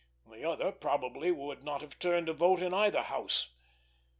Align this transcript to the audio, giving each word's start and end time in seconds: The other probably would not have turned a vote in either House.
The 0.27 0.43
other 0.49 0.71
probably 0.71 1.29
would 1.29 1.63
not 1.63 1.81
have 1.81 1.99
turned 1.99 2.27
a 2.27 2.33
vote 2.33 2.63
in 2.63 2.73
either 2.73 3.03
House. 3.03 3.51